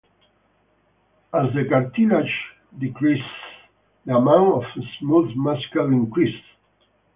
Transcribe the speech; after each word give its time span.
As 1.31 1.53
the 1.53 1.65
cartilage 1.69 2.33
decreases, 2.79 3.23
the 4.03 4.15
amount 4.15 4.63
of 4.65 4.83
smooth 4.99 5.29
muscle 5.35 5.85
increases. 5.91 6.41